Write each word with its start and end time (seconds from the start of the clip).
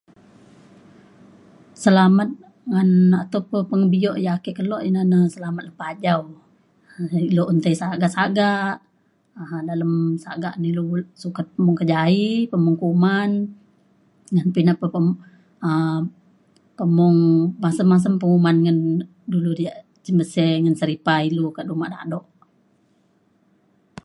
selamat 1.83 2.29
ngan 2.71 2.89
atau 3.23 3.39
pa 3.49 3.57
pengebio 3.71 4.11
ia’ 4.23 4.31
ake 4.37 4.51
kelo 4.57 4.77
ina 4.89 5.01
na 5.11 5.19
selamat 5.35 5.63
lepa 5.67 5.83
ajau. 5.93 6.21
ilu 7.29 7.43
un 7.51 7.57
tei 7.63 7.75
sagak 7.81 8.11
sagak 8.17 8.73
um 9.41 9.51
dalem 9.69 9.93
sagak 10.23 10.53
na 10.61 10.65
ilu 10.71 10.83
sukat 11.21 11.45
pemung 11.55 11.77
kejaie 11.79 12.31
pemung 12.51 12.77
kuman 12.83 13.29
ngan 14.33 14.47
pe 14.53 14.57
ina 14.63 14.73
pa 14.81 14.87
pe- 14.93 15.19
um 15.67 15.99
pemung 16.79 17.17
masem 17.63 17.87
masem 17.93 18.13
penguman 18.21 18.57
ngan 18.63 18.79
dulu 19.33 19.51
diak 19.59 19.75
cin 20.03 20.07
senbese 20.15 20.47
ngan 20.63 20.75
seripa 20.79 21.15
ilu 21.29 21.45
ka 21.55 21.61
uma 21.75 21.87
dado. 21.93 22.19